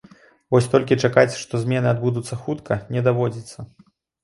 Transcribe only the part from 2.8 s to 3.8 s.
не даводзіцца.